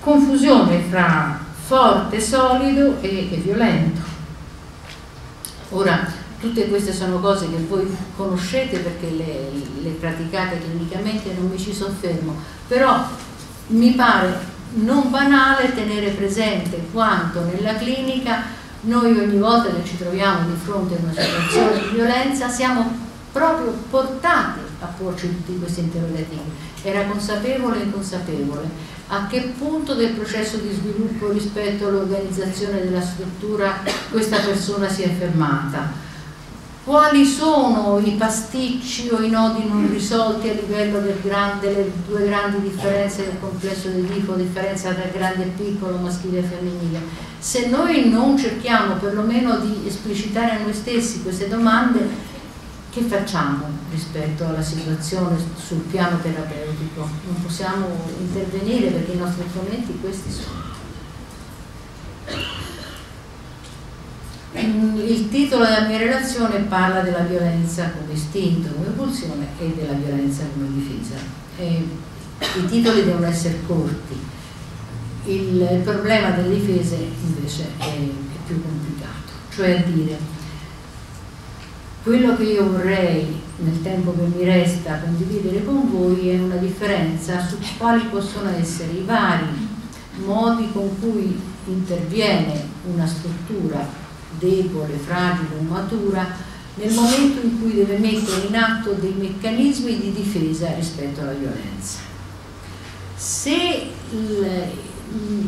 [0.00, 4.00] Confusione fra forte, solido e, e violento.
[5.70, 6.06] Ora,
[6.40, 9.50] tutte queste sono cose che voi conoscete perché le,
[9.82, 12.36] le praticate clinicamente, non mi ci soffermo,
[12.68, 13.06] però
[13.68, 18.42] mi pare non banale tenere presente quanto nella clinica
[18.82, 23.72] noi ogni volta che ci troviamo di fronte a una situazione di violenza siamo proprio
[23.90, 26.42] portati a porci tutti questi interrogativi.
[26.82, 28.92] Era consapevole e inconsapevole?
[29.08, 35.08] A che punto del processo di sviluppo rispetto all'organizzazione della struttura questa persona si è
[35.08, 35.90] fermata?
[36.84, 42.60] Quali sono i pasticci o i nodi non risolti a livello grande, delle due grandi
[42.60, 47.00] differenze del complesso del tipo, differenza tra grande e piccolo, maschile e femminile.
[47.38, 52.32] Se noi non cerchiamo perlomeno di esplicitare a noi stessi queste domande,
[52.90, 57.08] che facciamo rispetto alla situazione sul piano terapeutico?
[57.26, 57.88] Non possiamo
[58.20, 60.62] intervenire perché i nostri strumenti questi sono.
[64.56, 70.44] Il titolo della mia relazione parla della violenza come istinto, come pulsione e della violenza
[70.52, 71.16] come difesa.
[71.56, 71.86] E
[72.38, 74.16] I titoli devono essere corti.
[75.26, 80.18] Il problema delle difese invece è, è più complicato, cioè dire
[82.04, 87.40] quello che io vorrei nel tempo che mi resta condividere con voi è una differenza
[87.40, 89.46] su quali possono essere i vari
[90.16, 92.62] modi con cui interviene
[92.92, 94.03] una struttura
[94.38, 100.74] debole, fragile, immatura, nel momento in cui deve mettere in atto dei meccanismi di difesa
[100.74, 101.98] rispetto alla violenza.
[103.16, 104.46] Se il,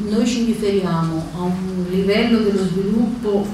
[0.09, 3.47] noi ci riferiamo a un livello dello sviluppo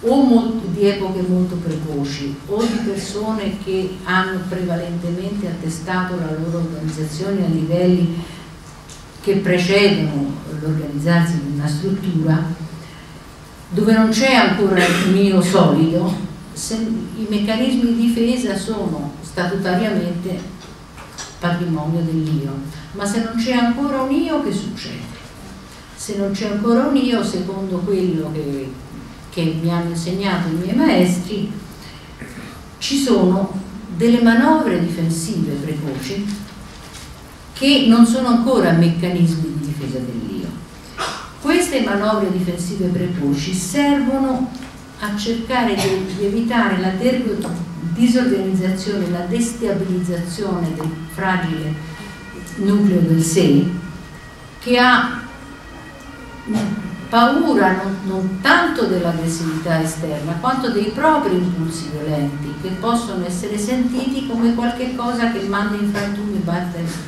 [0.00, 7.44] o di epoche molto precoci o di persone che hanno prevalentemente attestato la loro organizzazione
[7.44, 8.14] a livelli
[9.20, 12.42] che precedono l'organizzarsi di una struttura,
[13.70, 16.26] dove non c'è ancora il mio solido,
[16.70, 20.40] i meccanismi di difesa sono statutariamente
[21.38, 22.52] patrimonio dell'io,
[22.92, 25.16] ma se non c'è ancora un io che succede?
[25.94, 28.72] Se non c'è ancora un io, secondo quello che,
[29.30, 31.52] che mi hanno insegnato i miei maestri,
[32.78, 33.52] ci sono
[33.96, 36.24] delle manovre difensive precoci
[37.52, 40.37] che non sono ancora meccanismi di difesa dell'io.
[41.40, 44.50] Queste manovre difensive precoci servono
[45.00, 46.90] a cercare di, di evitare la
[47.94, 51.74] disorganizzazione, la destabilizzazione del fragile
[52.56, 53.64] nucleo del sé
[54.58, 55.22] che ha
[57.08, 64.26] paura non, non tanto dell'aggressività esterna quanto dei propri impulsi violenti che possono essere sentiti
[64.26, 66.42] come qualcosa che manda in frantumi,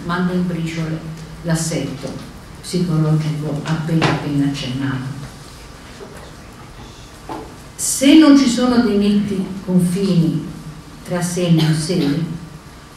[0.05, 0.99] manda in briciole
[1.43, 2.30] l'assetto
[2.61, 5.19] psicologico appena appena accennato.
[7.77, 10.47] Se non ci sono dei netti confini
[11.05, 12.23] tra sé e non sé,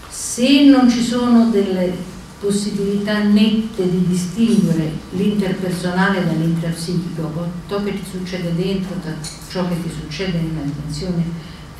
[0.09, 8.53] se non ci sono delle possibilità nette di distinguere l'interpersonale dall'intrapsichico, ciò che ti succede
[8.53, 9.11] dentro da
[9.49, 11.23] ciò che ti succede nella dimensione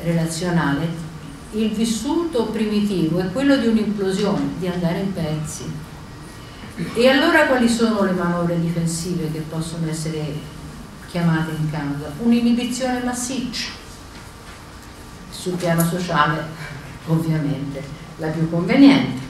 [0.02, 0.88] relazionale,
[1.52, 5.64] il vissuto primitivo è quello di un'implosione, di andare in pezzi.
[6.76, 10.34] E allora quali sono le manovre difensive che possono essere
[11.08, 12.12] chiamate in causa?
[12.18, 13.68] Un'inibizione massiccia,
[15.30, 16.42] sul piano sociale
[17.06, 17.80] ovviamente
[18.16, 19.22] la più conveniente.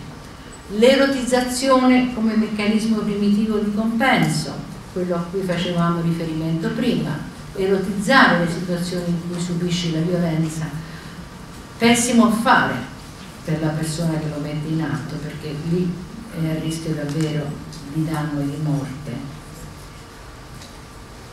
[0.76, 4.54] L'erotizzazione come meccanismo primitivo di compenso,
[4.94, 7.10] quello a cui facevamo riferimento prima,
[7.56, 10.66] erotizzare le situazioni in cui subisci la violenza,
[11.76, 12.74] pessimo affare
[13.44, 15.92] per la persona che lo mette in atto, perché lì
[16.42, 17.44] è a rischio davvero
[17.92, 19.12] di danno e di morte.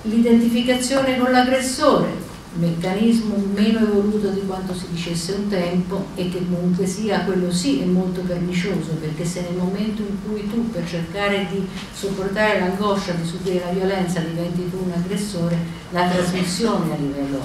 [0.03, 6.85] L'identificazione con l'aggressore, meccanismo meno evoluto di quanto si dicesse un tempo e che comunque
[6.85, 11.47] sia quello sì è molto pernicioso perché se nel momento in cui tu per cercare
[11.49, 15.55] di sopportare l'angoscia di subire la violenza diventi tu un aggressore
[15.91, 17.39] la trasmissione a livello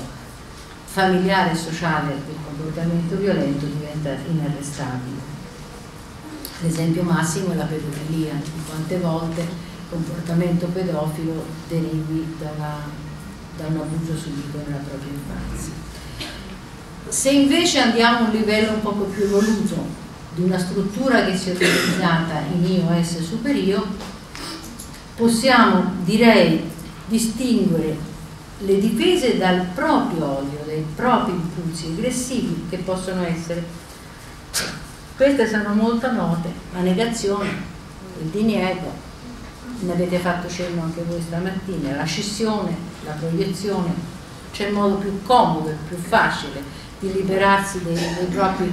[0.86, 5.35] familiare e sociale del comportamento violento diventa inarrestabile
[6.62, 8.32] l'esempio massimo è la pedofilia
[8.66, 13.04] quante volte il comportamento pedofilo derivi da una
[13.56, 15.72] da un abuso subito nella propria infanzia.
[17.08, 20.04] Se invece andiamo a un livello un poco più evoluto
[20.34, 23.86] di una struttura che si è utilizzata in io, S superio,
[25.16, 26.62] possiamo, direi,
[27.06, 28.14] distinguere
[28.58, 33.64] le difese dal proprio odio, dai propri impulsi aggressivi che possono essere,
[35.16, 37.48] queste sono molto note, la negazione,
[38.20, 38.92] il diniego,
[39.80, 43.94] ne avete fatto cenno anche voi stamattina, la scissione, la proiezione,
[44.52, 46.62] c'è il modo più comodo, più facile
[46.98, 48.70] di liberarsi dei, dei propri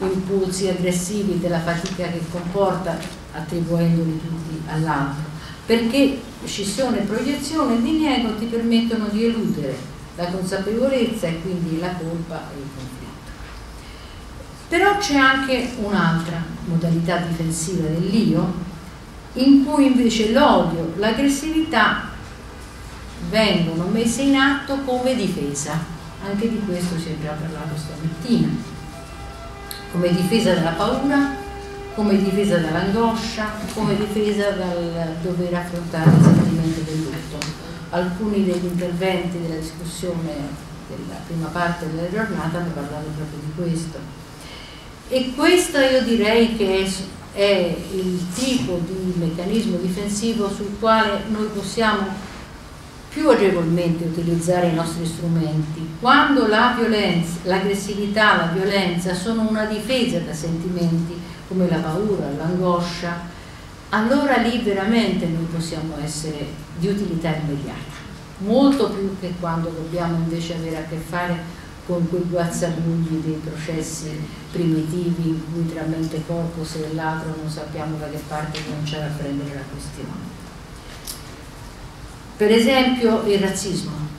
[0.00, 2.98] impulsi aggressivi, della fatica che comporta
[3.32, 5.24] attribuendoli tutti all'altro,
[5.64, 9.76] perché scissione, proiezione e diniego ti permettono di eludere
[10.16, 12.85] la consapevolezza e quindi la colpa e il conflitto.
[14.68, 18.64] Però c'è anche un'altra modalità difensiva dell'io
[19.34, 22.08] in cui invece l'odio, l'aggressività
[23.28, 25.94] vengono messe in atto come difesa.
[26.24, 28.48] Anche di questo si è già parlato stamattina.
[29.92, 31.34] Come difesa dalla paura,
[31.94, 37.38] come difesa dall'angoscia, come difesa dal dover affrontare il sentimento del lutto.
[37.90, 44.25] Alcuni degli interventi della discussione della prima parte della giornata hanno parlato proprio di questo.
[45.08, 46.88] E questa io direi che è
[47.36, 52.06] è il tipo di meccanismo difensivo sul quale noi possiamo
[53.10, 55.86] più agevolmente utilizzare i nostri strumenti.
[56.00, 61.14] Quando la violenza, l'aggressività, la violenza sono una difesa da sentimenti
[61.46, 63.20] come la paura, l'angoscia,
[63.90, 66.46] allora lì veramente noi possiamo essere
[66.78, 67.96] di utilità immediata,
[68.38, 71.55] molto più che quando dobbiamo invece avere a che fare
[71.86, 74.10] con quei guazzagugli dei processi
[74.50, 76.22] primitivi in cui tra mente
[76.82, 80.34] e l'altro non sappiamo da che parte cominciare a prendere la questione.
[82.36, 84.14] Per esempio il razzismo.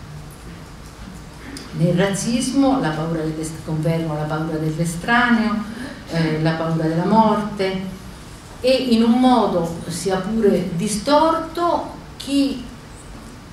[1.74, 3.22] Nel razzismo la paura
[3.64, 5.64] confermo la paura dell'estraneo,
[6.12, 7.96] eh, la paura della morte
[8.62, 12.64] e in un modo sia pure distorto chi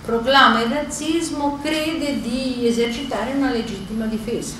[0.04, 4.56] proclama il razzismo crede di esercitare una legittima difesa.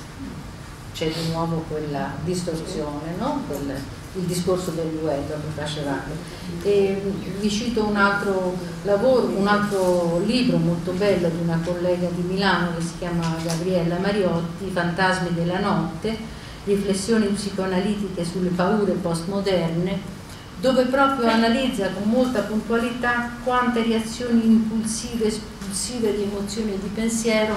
[0.92, 3.42] C'è di nuovo quella distorsione, no?
[3.46, 3.74] Quel,
[4.16, 6.14] il discorso del duello che facevamo.
[6.62, 12.22] E vi cito un altro lavoro, un altro libro molto bello di una collega di
[12.22, 16.16] Milano che si chiama Gabriella Mariotti, Fantasmi della notte,
[16.64, 20.22] riflessioni psicoanalitiche sulle paure postmoderne
[20.64, 27.54] dove proprio analizza con molta puntualità quante reazioni impulsive, espulsive di emozioni e di pensiero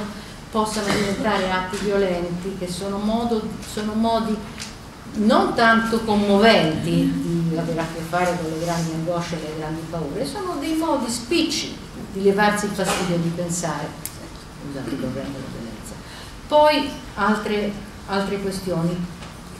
[0.51, 4.35] possano diventare atti violenti, che sono, modo, sono modi
[5.19, 9.83] non tanto commoventi di avere a che fare con le grandi angosce e le grandi
[9.89, 11.77] paure, sono dei modi spicci
[12.11, 13.87] di levarsi il fastidio di pensare.
[16.49, 17.71] Poi altre,
[18.07, 19.05] altre questioni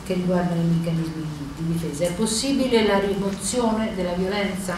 [0.04, 2.04] che riguardano i meccanismi di difesa.
[2.04, 4.76] È possibile la rimozione della violenza?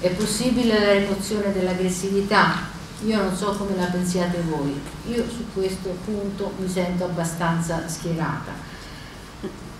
[0.00, 2.70] È possibile la rimozione dell'aggressività?
[3.04, 8.52] Io non so come la pensiate voi, io su questo punto mi sento abbastanza schierata.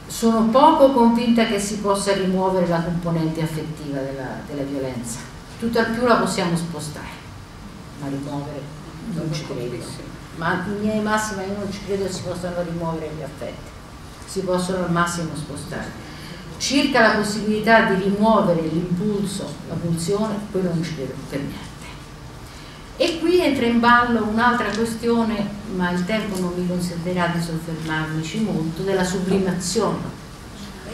[0.06, 5.20] Sono poco convinta che si possa rimuovere la componente affettiva della, della violenza,
[5.58, 7.06] tutt'al più la possiamo spostare,
[8.00, 8.60] ma rimuovere
[9.14, 9.76] non ci credo.
[10.36, 13.70] Ma in linea di massima io non ci credo si possano rimuovere gli affetti,
[14.32, 16.00] si possono al massimo spostare.
[16.56, 21.70] Circa la possibilità di rimuovere l'impulso, la pulsione, quello non ci credo per niente.
[22.96, 28.40] E qui entra in ballo un'altra questione, ma il tempo non mi consentirà di soffermarmici
[28.40, 30.20] molto, della sublimazione.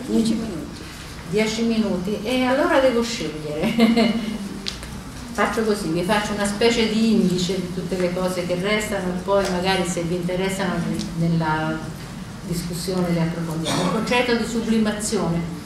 [0.06, 0.82] 10 minuti.
[1.30, 4.36] 10 minuti e allora devo scegliere.
[5.32, 9.48] faccio così, vi faccio una specie di indice di tutte le cose che restano poi
[9.50, 10.72] magari se vi interessano
[11.18, 11.78] nella
[12.48, 13.82] discussione le approfondiamo.
[13.82, 15.56] Il concetto di sublimazione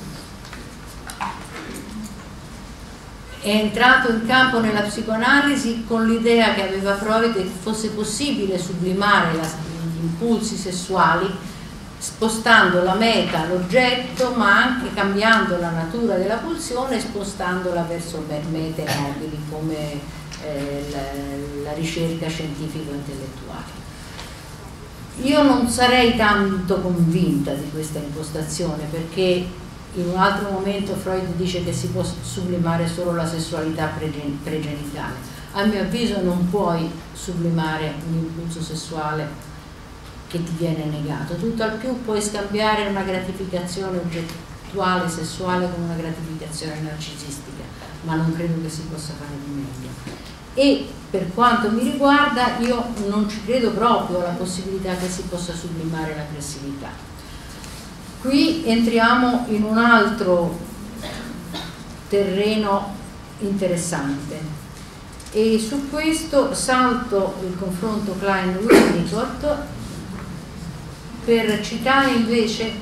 [3.41, 9.35] è entrato in campo nella psicoanalisi con l'idea che aveva Freud che fosse possibile sublimare
[9.35, 11.51] la, gli impulsi sessuali
[11.99, 18.85] spostando la meta, l'oggetto, ma anche cambiando la natura della pulsione e spostandola verso mete
[18.85, 20.01] nobili come
[20.45, 23.82] eh, la, la ricerca scientifico-intellettuale.
[25.21, 29.47] Io non sarei tanto convinta di questa impostazione perché
[29.95, 33.93] in un altro momento Freud dice che si può sublimare solo la sessualità
[34.43, 35.15] pregenitale.
[35.53, 39.51] A mio avviso non puoi sublimare un impulso sessuale
[40.29, 45.95] che ti viene negato, tutto al più puoi scambiare una gratificazione oggettuale sessuale con una
[45.95, 47.65] gratificazione narcisistica,
[48.05, 50.32] ma non credo che si possa fare di meglio.
[50.55, 55.53] E per quanto mi riguarda io non ci credo proprio alla possibilità che si possa
[55.55, 57.11] sublimare l'aggressività
[58.23, 60.57] Qui entriamo in un altro
[62.09, 62.95] terreno
[63.41, 64.39] interessante.
[65.33, 69.45] E su questo salto il confronto Klein-Winnicott
[71.25, 72.73] per citare invece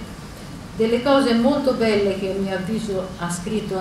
[0.77, 3.81] delle cose molto belle che a mio avviso ha scritto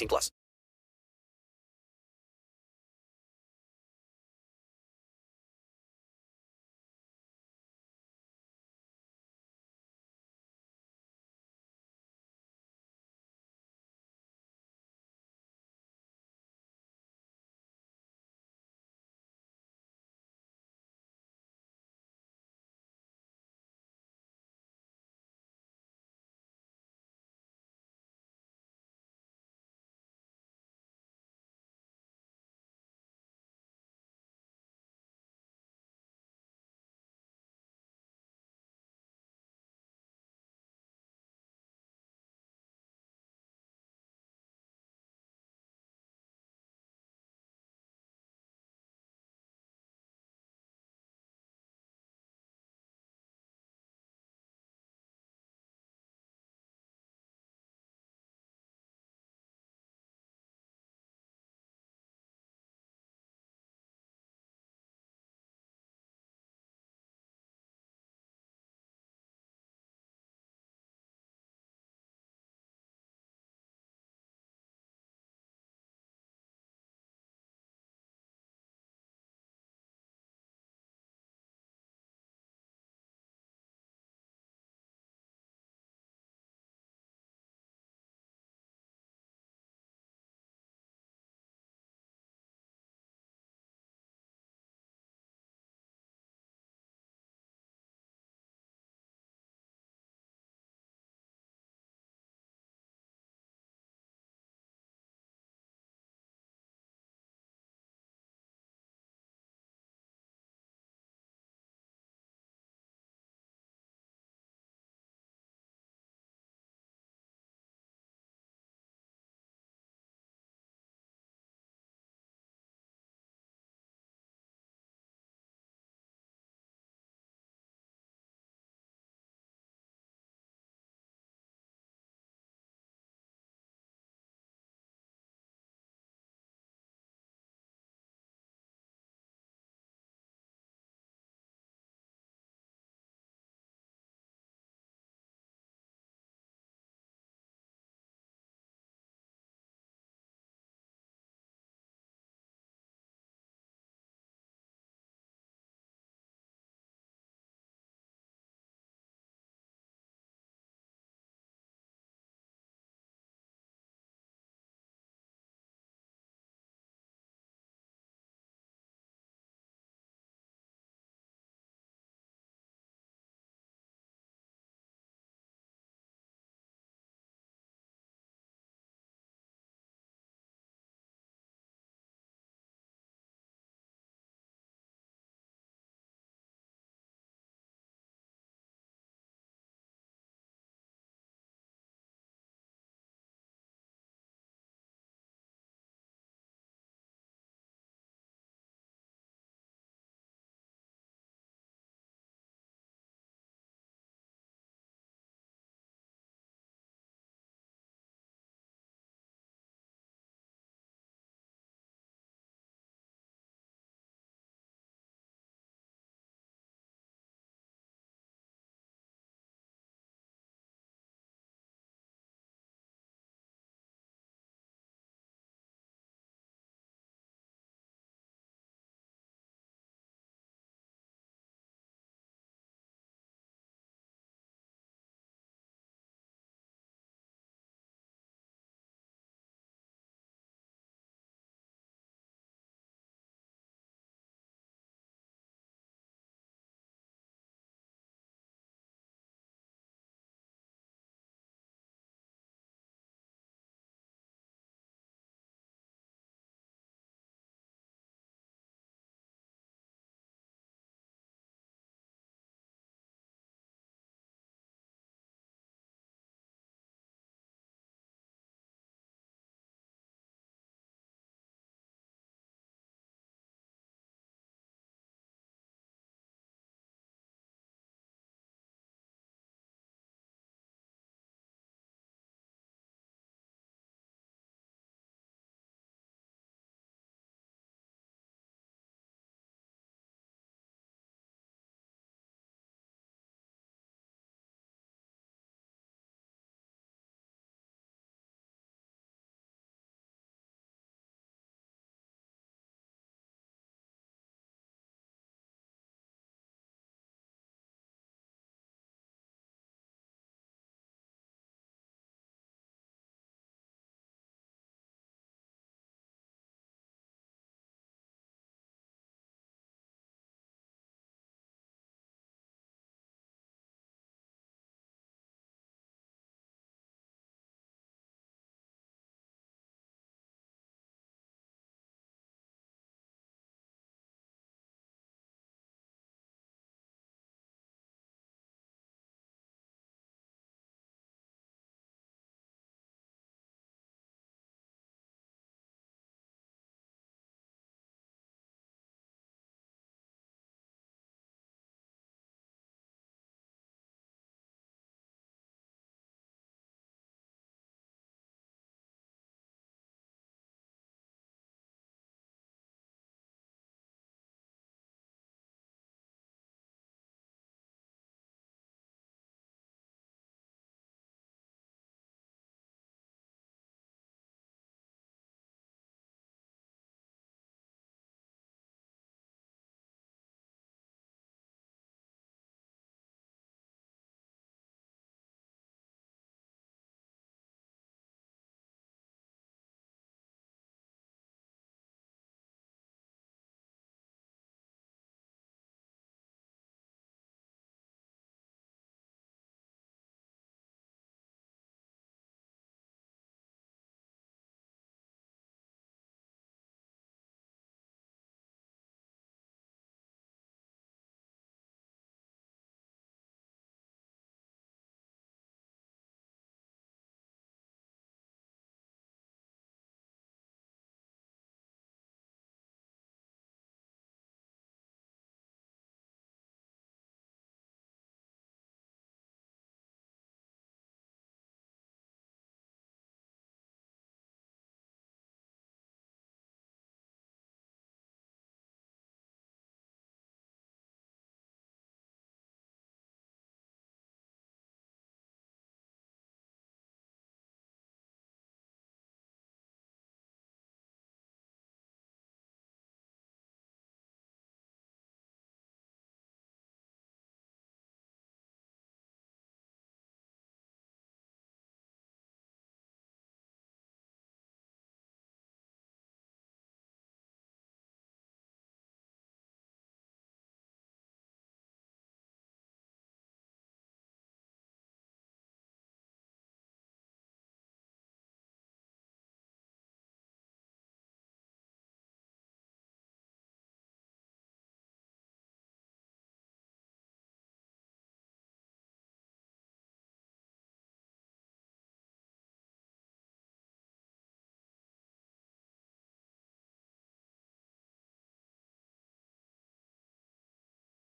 [0.01, 0.31] 18 plus.